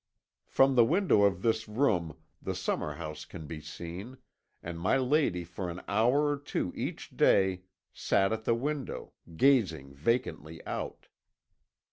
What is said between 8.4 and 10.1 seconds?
the window, gazing